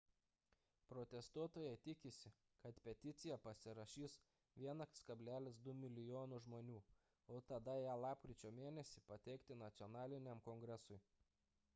[0.91, 2.31] protestuotojai tikisi
[2.63, 4.15] kad peticiją pasirašys
[4.69, 6.79] 1,2 mln žmonių
[7.37, 8.81] o tada ją lapkričio mėn.
[9.13, 11.01] pateikti nacionaliniam kongresui